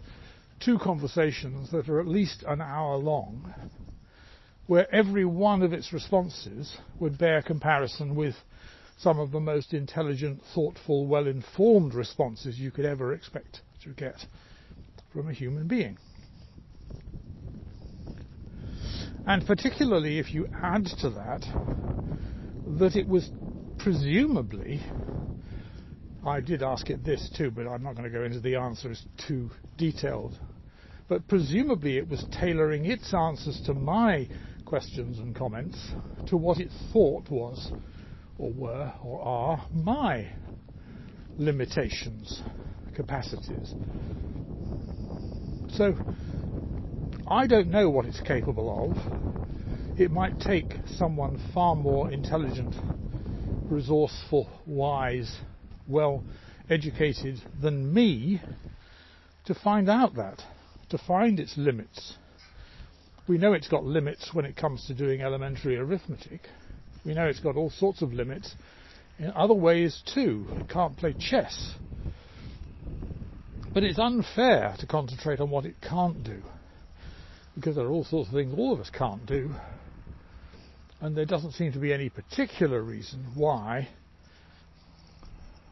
two 0.60 0.78
conversations 0.80 1.72
that 1.72 1.90
are 1.90 2.00
at 2.00 2.08
least 2.08 2.44
an 2.48 2.62
hour 2.62 2.98
long 2.98 3.54
where 4.68 4.94
every 4.94 5.26
one 5.26 5.64
of 5.64 5.74
its 5.74 5.92
responses 5.92 6.78
would 7.00 7.18
bear 7.18 7.42
comparison 7.42 8.16
with 8.16 8.36
some 9.00 9.18
of 9.18 9.32
the 9.32 9.40
most 9.40 9.74
intelligent, 9.74 10.42
thoughtful, 10.54 11.08
well-informed 11.08 11.94
responses 11.94 12.60
you 12.60 12.70
could 12.70 12.86
ever 12.86 13.14
expect 13.14 13.62
to 13.82 13.90
get 13.90 14.26
from 15.12 15.28
a 15.30 15.34
human 15.34 15.68
being. 15.68 15.98
And 19.26 19.46
particularly 19.46 20.20
if 20.20 20.34
you 20.34 20.48
add 20.62 20.86
to 21.02 21.10
that 21.12 21.46
that 22.66 22.96
it 22.96 23.08
was 23.08 23.32
presumably, 23.80 24.82
I 26.24 26.42
did 26.42 26.62
ask 26.62 26.90
it 26.90 27.04
this 27.04 27.30
too, 27.36 27.50
but 27.50 27.66
I'm 27.66 27.82
not 27.82 27.96
going 27.96 28.12
to 28.12 28.16
go 28.16 28.24
into 28.24 28.40
the 28.40 28.58
answer, 28.58 28.92
it's 28.92 29.06
too 29.28 29.50
detailed. 29.78 30.34
But 31.08 31.28
presumably 31.28 31.98
it 31.98 32.08
was 32.08 32.24
tailoring 32.40 32.86
its 32.86 33.14
answers 33.14 33.60
to 33.66 33.74
my 33.74 34.28
questions 34.66 35.18
and 35.18 35.34
comments 35.34 35.78
to 36.28 36.38
what 36.38 36.60
it 36.60 36.70
thought 36.94 37.30
was, 37.32 37.72
or 38.38 38.52
were, 38.52 38.94
or 39.04 39.22
are 39.22 39.66
my 39.74 40.28
limitations, 41.38 42.42
capacities. 42.96 43.74
So, 45.72 45.96
I 47.28 47.48
don't 47.48 47.70
know 47.70 47.90
what 47.90 48.06
it's 48.06 48.22
capable 48.22 48.92
of. 48.92 48.98
It 49.98 50.12
might 50.12 50.40
take 50.40 50.76
someone 50.98 51.40
far 51.54 51.76
more 51.76 52.12
intelligent, 52.12 52.76
resourceful, 53.70 54.50
wise, 54.66 55.34
well 55.88 56.24
educated 56.70 57.42
than 57.62 57.94
me 57.94 58.42
to 59.46 59.54
find 59.56 59.90
out 59.90 60.16
that, 60.16 60.42
to 60.90 60.98
find 60.98 61.40
its 61.40 61.58
limits. 61.58 62.16
We 63.28 63.38
know 63.38 63.54
it's 63.54 63.68
got 63.68 63.84
limits 63.84 64.30
when 64.34 64.46
it 64.46 64.56
comes 64.56 64.86
to 64.88 64.94
doing 64.94 65.22
elementary 65.22 65.78
arithmetic. 65.78 66.42
We 67.06 67.14
know 67.14 67.28
it's 67.28 67.40
got 67.40 67.56
all 67.56 67.70
sorts 67.70 68.02
of 68.02 68.14
limits 68.14 68.54
in 69.18 69.32
other 69.36 69.54
ways 69.54 70.02
too. 70.14 70.48
It 70.58 70.68
can't 70.68 70.98
play 70.98 71.16
chess. 71.18 71.76
But 73.74 73.84
it's 73.84 74.00
unfair 74.00 74.76
to 74.80 74.88
concentrate 74.88 75.40
on 75.40 75.50
what 75.50 75.66
it 75.66 75.76
can't 75.82 76.24
do 76.24 76.42
because 77.56 77.76
there 77.76 77.86
are 77.86 77.92
all 77.92 78.06
sorts 78.06 78.30
of 78.30 78.36
things 78.36 78.54
all 78.58 78.74
of 78.74 78.80
us 78.80 78.90
can't 78.90 79.26
do. 79.26 79.52
And 81.02 81.16
there 81.16 81.26
doesn't 81.26 81.54
seem 81.54 81.72
to 81.74 81.80
be 81.80 81.94
any 81.94 82.10
particular 82.10 82.82
reason 82.82 83.32
why 83.36 83.88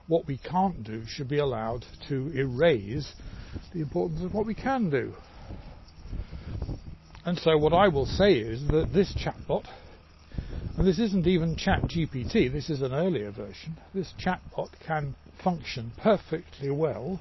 what 0.08 0.26
we 0.26 0.38
can't 0.38 0.84
do 0.84 1.04
should 1.06 1.28
be 1.28 1.40
allowed 1.40 1.86
to 2.08 2.32
erase 2.34 3.14
the 3.74 3.82
importance 3.82 4.24
of 4.24 4.34
what 4.34 4.46
we 4.46 4.56
can 4.56 4.90
do. 4.90 5.14
And 7.26 7.38
so 7.38 7.58
what 7.58 7.74
I 7.74 7.90
will 7.90 8.06
say 8.06 8.36
is 8.36 8.62
that 8.72 8.94
this 8.94 9.14
chatbot, 9.22 9.66
and 10.78 10.88
this 10.88 10.98
isn't 10.98 11.28
even 11.28 11.58
ChatGPT, 11.58 12.50
this 12.50 12.70
is 12.70 12.82
an 12.82 12.94
earlier 12.94 13.32
version, 13.32 13.78
this 13.94 14.14
chatbot 14.18 14.70
can 14.86 15.14
function 15.44 15.92
perfectly 15.98 16.72
well 16.72 17.20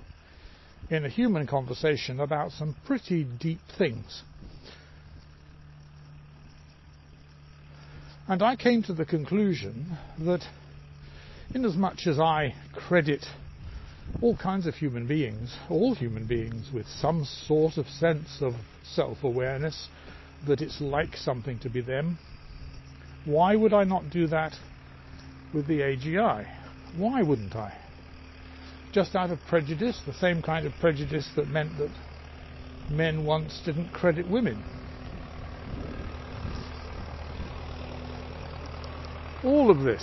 in 0.88 1.04
a 1.04 1.08
human 1.08 1.48
conversation 1.48 2.20
about 2.20 2.52
some 2.52 2.76
pretty 2.84 3.24
deep 3.24 3.62
things. 3.76 4.22
And 8.28 8.42
I 8.42 8.56
came 8.56 8.82
to 8.84 8.92
the 8.92 9.04
conclusion 9.04 9.96
that 10.18 10.42
inasmuch 11.54 12.08
as 12.08 12.18
I 12.18 12.56
credit 12.72 13.24
all 14.20 14.36
kinds 14.36 14.66
of 14.66 14.74
human 14.74 15.06
beings, 15.06 15.54
all 15.70 15.94
human 15.94 16.26
beings, 16.26 16.70
with 16.72 16.86
some 16.88 17.24
sort 17.46 17.76
of 17.76 17.86
sense 17.86 18.38
of 18.40 18.54
self-awareness 18.82 19.88
that 20.48 20.60
it's 20.60 20.80
like 20.80 21.16
something 21.16 21.60
to 21.60 21.70
be 21.70 21.80
them, 21.80 22.18
why 23.24 23.54
would 23.54 23.72
I 23.72 23.84
not 23.84 24.10
do 24.10 24.26
that 24.26 24.54
with 25.52 25.68
the 25.68 25.80
AGI? 25.80 26.46
Why 26.96 27.22
wouldn't 27.22 27.54
I? 27.54 27.74
Just 28.92 29.14
out 29.14 29.30
of 29.30 29.38
prejudice, 29.46 30.02
the 30.04 30.14
same 30.14 30.42
kind 30.42 30.66
of 30.66 30.72
prejudice 30.80 31.30
that 31.36 31.46
meant 31.46 31.76
that 31.76 31.92
men 32.88 33.24
once 33.24 33.60
didn't 33.64 33.92
credit 33.92 34.26
women. 34.26 34.64
All 39.46 39.70
of 39.70 39.78
this 39.78 40.02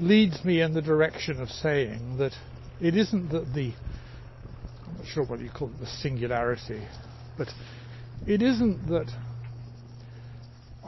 leads 0.00 0.44
me 0.44 0.60
in 0.60 0.74
the 0.74 0.82
direction 0.82 1.40
of 1.40 1.48
saying 1.48 2.18
that 2.18 2.32
it 2.80 2.96
isn't 2.96 3.30
that 3.30 3.54
the, 3.54 3.72
I'm 4.84 4.96
not 4.96 5.06
sure 5.06 5.24
what 5.24 5.38
you 5.38 5.48
call 5.48 5.68
it, 5.68 5.78
the 5.78 5.86
singularity, 5.86 6.82
but 7.38 7.46
it 8.26 8.42
isn't 8.42 8.88
that 8.88 9.06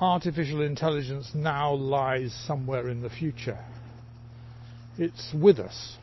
artificial 0.00 0.62
intelligence 0.62 1.30
now 1.32 1.74
lies 1.74 2.34
somewhere 2.48 2.88
in 2.88 3.02
the 3.02 3.10
future. 3.10 3.58
It's 4.98 5.32
with 5.32 5.60
us. 5.60 5.96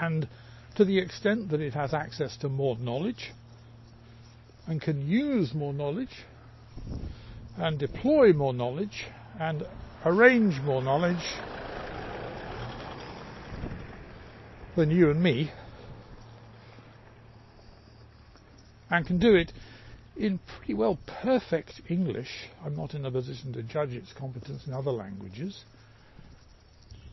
And 0.00 0.26
to 0.74 0.84
the 0.84 0.98
extent 0.98 1.50
that 1.50 1.60
it 1.60 1.74
has 1.74 1.94
access 1.94 2.36
to 2.38 2.48
more 2.48 2.76
knowledge 2.76 3.30
and 4.66 4.82
can 4.82 5.08
use 5.08 5.54
more 5.54 5.72
knowledge 5.72 6.24
and 7.56 7.78
deploy 7.78 8.32
more 8.32 8.52
knowledge 8.52 9.06
and 9.38 9.64
arrange 10.04 10.60
more 10.60 10.82
knowledge 10.82 11.24
than 14.76 14.90
you 14.90 15.10
and 15.10 15.22
me 15.22 15.50
and 18.90 19.06
can 19.06 19.18
do 19.18 19.34
it 19.34 19.52
in 20.16 20.38
pretty 20.38 20.74
well 20.74 20.98
perfect 21.06 21.80
English. 21.88 22.48
I'm 22.64 22.76
not 22.76 22.94
in 22.94 23.04
a 23.04 23.10
position 23.10 23.52
to 23.52 23.62
judge 23.62 23.92
its 23.92 24.12
competence 24.12 24.66
in 24.66 24.72
other 24.72 24.90
languages. 24.90 25.64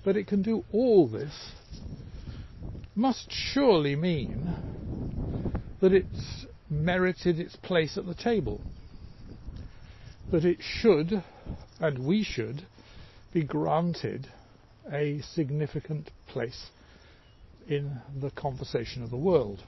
But 0.03 0.15
it 0.15 0.27
can 0.27 0.41
do 0.41 0.63
all 0.71 1.07
this 1.07 1.51
must 2.95 3.27
surely 3.29 3.95
mean 3.95 4.55
that 5.81 5.91
it's 5.91 6.45
merited 6.69 7.39
its 7.39 7.55
place 7.57 7.97
at 7.97 8.05
the 8.05 8.15
table. 8.15 8.61
That 10.31 10.45
it 10.45 10.59
should 10.61 11.23
and 11.79 11.99
we 11.99 12.23
should 12.23 12.65
be 13.33 13.43
granted 13.43 14.27
a 14.91 15.19
significant 15.33 16.09
place 16.27 16.69
in 17.67 17.99
the 18.19 18.31
conversation 18.31 19.03
of 19.03 19.09
the 19.09 19.17
world. 19.17 19.61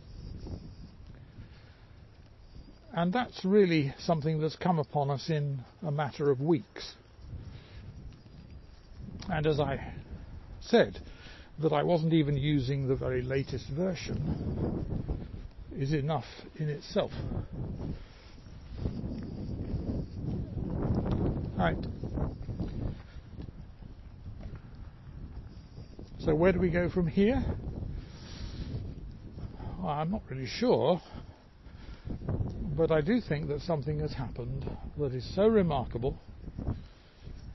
And 2.94 3.12
that's 3.12 3.44
really 3.44 3.94
something 4.00 4.40
that's 4.40 4.56
come 4.56 4.80
upon 4.80 5.10
us 5.12 5.30
in 5.30 5.60
a 5.84 5.92
matter 5.92 6.32
of 6.32 6.40
weeks. 6.40 6.96
And 9.30 9.46
as 9.46 9.60
I 9.60 9.84
said, 10.62 11.00
that 11.60 11.74
I 11.74 11.84
wasn't 11.84 12.14
even 12.14 12.38
using 12.38 12.88
the 12.88 12.96
very 12.96 13.22
latest 13.22 13.68
version 13.68 14.86
is 15.78 15.94
enough 15.94 16.26
in 16.58 16.70
itself. 16.70 17.12
Right. 21.58 21.78
So 26.20 26.36
where 26.36 26.52
do 26.52 26.60
we 26.60 26.70
go 26.70 26.88
from 26.88 27.08
here? 27.08 27.44
Well, 29.80 29.90
I'm 29.90 30.12
not 30.12 30.22
really 30.30 30.46
sure, 30.46 31.02
but 32.78 32.92
I 32.92 33.02
do 33.02 33.22
think 33.22 33.48
that 33.48 33.62
something 33.62 34.00
has 34.00 34.14
happened 34.14 34.66
that 34.98 35.14
is 35.14 35.28
so 35.34 35.48
remarkable 35.48 36.16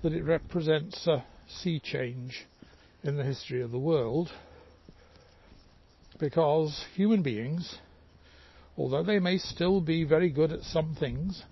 that 0.02 0.12
it 0.12 0.24
represents 0.24 1.06
a 1.06 1.24
sea 1.62 1.78
change 1.78 2.44
in 3.04 3.16
the 3.16 3.24
history 3.24 3.62
of 3.62 3.70
the 3.70 3.78
world 3.78 4.30
because 6.18 6.86
human 6.96 7.22
beings, 7.22 7.76
although 8.76 9.04
they 9.04 9.20
may 9.20 9.38
still 9.38 9.80
be 9.80 10.02
very 10.02 10.30
good 10.30 10.50
at 10.50 10.62
some 10.62 10.96
things, 10.98 11.44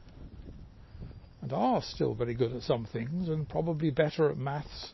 and 1.50 1.58
are 1.58 1.82
still 1.82 2.14
very 2.14 2.34
good 2.34 2.52
at 2.52 2.62
some 2.62 2.86
things 2.86 3.28
and 3.28 3.48
probably 3.48 3.90
better 3.90 4.30
at 4.30 4.36
maths 4.36 4.92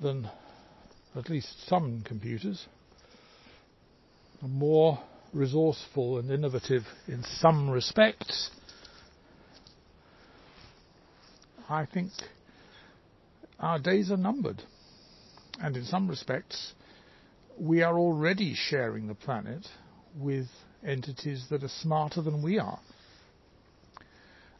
than 0.00 0.28
at 1.16 1.28
least 1.28 1.66
some 1.66 2.02
computers, 2.06 2.66
more 4.40 4.98
resourceful 5.32 6.18
and 6.18 6.30
innovative 6.30 6.82
in 7.08 7.24
some 7.40 7.68
respects. 7.68 8.50
I 11.68 11.86
think 11.86 12.10
our 13.58 13.80
days 13.80 14.10
are 14.12 14.16
numbered. 14.16 14.62
And 15.60 15.76
in 15.76 15.84
some 15.84 16.06
respects, 16.06 16.72
we 17.58 17.82
are 17.82 17.98
already 17.98 18.54
sharing 18.54 19.08
the 19.08 19.14
planet 19.16 19.66
with 20.16 20.46
entities 20.86 21.46
that 21.50 21.64
are 21.64 21.68
smarter 21.68 22.22
than 22.22 22.42
we 22.42 22.60
are. 22.60 22.78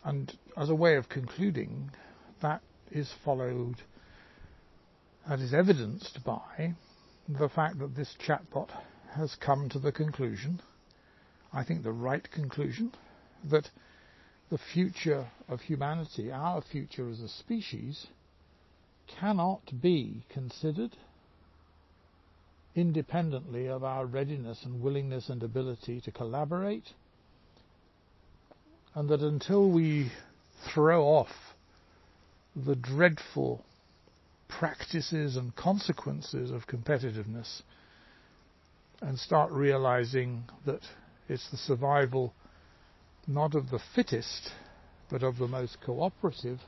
And 0.08 0.32
as 0.56 0.70
a 0.70 0.74
way 0.74 0.96
of 0.96 1.10
concluding, 1.10 1.90
that 2.40 2.62
is 2.90 3.12
followed, 3.26 3.82
that 5.28 5.38
is 5.38 5.52
evidenced 5.52 6.24
by 6.24 6.72
the 7.28 7.50
fact 7.50 7.78
that 7.80 7.94
this 7.94 8.16
chatbot 8.18 8.70
has 9.10 9.34
come 9.34 9.68
to 9.68 9.78
the 9.78 9.92
conclusion, 9.92 10.62
I 11.52 11.62
think 11.62 11.82
the 11.82 11.92
right 11.92 12.26
conclusion, 12.30 12.94
that 13.50 13.68
the 14.48 14.56
future 14.56 15.26
of 15.46 15.60
humanity, 15.60 16.32
our 16.32 16.62
future 16.62 17.10
as 17.10 17.20
a 17.20 17.28
species, 17.28 18.06
cannot 19.20 19.78
be 19.78 20.24
considered 20.30 20.96
independently 22.74 23.66
of 23.66 23.84
our 23.84 24.06
readiness 24.06 24.64
and 24.64 24.80
willingness 24.80 25.28
and 25.28 25.42
ability 25.42 26.00
to 26.00 26.10
collaborate, 26.10 26.94
and 28.98 29.08
that 29.10 29.20
until 29.20 29.70
we 29.70 30.10
throw 30.74 31.04
off 31.04 31.28
the 32.56 32.74
dreadful 32.74 33.64
practices 34.48 35.36
and 35.36 35.54
consequences 35.54 36.50
of 36.50 36.66
competitiveness 36.66 37.62
and 39.00 39.16
start 39.16 39.52
realizing 39.52 40.42
that 40.66 40.80
it's 41.28 41.48
the 41.52 41.56
survival 41.56 42.34
not 43.28 43.54
of 43.54 43.70
the 43.70 43.78
fittest, 43.94 44.50
but 45.08 45.22
of 45.22 45.38
the 45.38 45.46
most 45.46 45.76
cooperative 45.86 46.58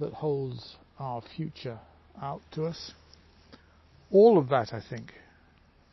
that 0.00 0.12
holds 0.12 0.74
our 0.98 1.22
future 1.36 1.78
out 2.20 2.42
to 2.50 2.64
us. 2.64 2.90
All 4.10 4.38
of 4.38 4.48
that, 4.48 4.72
I 4.72 4.82
think, 4.90 5.12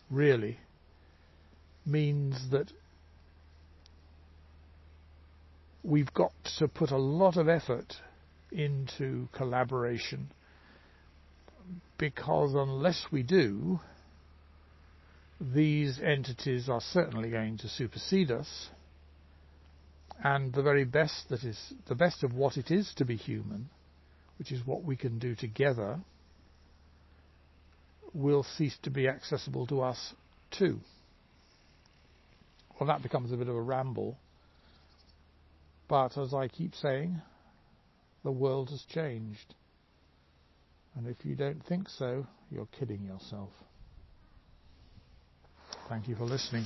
really 0.10 0.58
means 1.86 2.50
that 2.50 2.72
we've 5.84 6.14
got 6.14 6.32
to 6.60 6.68
put 6.68 6.92
a 6.92 6.98
lot 6.98 7.38
of 7.38 7.50
effort 7.50 7.94
into 8.52 9.28
collaboration 9.34 10.32
because 11.98 12.54
unless 12.54 13.06
we 13.12 13.24
do, 13.24 13.80
these 15.40 16.00
entities 16.00 16.70
are 16.70 16.82
certainly 16.82 17.30
going 17.30 17.58
to 17.58 17.68
supersede 17.68 18.32
us 18.32 18.70
and 20.24 20.54
the 20.54 20.62
very 20.62 20.86
best 20.86 21.28
that 21.30 21.44
is 21.44 21.74
the 21.88 21.96
best 21.96 22.24
of 22.24 22.34
what 22.34 22.56
it 22.56 22.72
is 22.72 22.94
to 22.96 23.06
be 23.06 23.16
human, 23.16 23.70
which 24.38 24.52
is 24.52 24.66
what 24.66 24.84
we 24.84 24.96
can 24.96 25.20
do 25.20 25.36
together, 25.36 26.00
will 28.14 28.44
cease 28.44 28.78
to 28.84 28.90
be 28.90 29.08
accessible 29.08 29.68
to 29.68 29.82
us 29.82 30.14
too. 30.52 30.80
Well, 32.80 32.88
that 32.88 33.04
becomes 33.04 33.32
a 33.32 33.38
bit 33.38 33.50
of 33.50 33.56
a 33.56 33.62
ramble. 33.62 34.18
But 35.94 36.18
as 36.18 36.34
I 36.34 36.48
keep 36.48 36.74
saying, 36.74 37.22
the 38.24 38.32
world 38.32 38.72
has 38.72 38.82
changed. 38.92 39.54
And 40.96 41.06
if 41.06 41.24
you 41.24 41.36
don't 41.36 41.64
think 41.68 41.88
so, 41.88 42.26
you're 42.50 42.68
kidding 42.80 43.04
yourself. 43.04 43.52
Thank 45.90 46.08
you 46.08 46.16
for 46.16 46.24
listening. 46.24 46.66